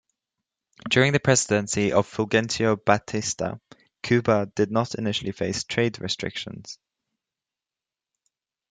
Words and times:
During 0.89 1.13
the 1.13 1.19
Presidency 1.19 1.91
of 1.91 2.07
Fulgencio 2.11 2.75
Batista, 2.75 3.57
Cuba 4.01 4.47
did 4.55 4.71
not 4.71 4.95
initially 4.95 5.31
face 5.31 5.63
trade 5.63 6.01
restrictions. 6.01 6.79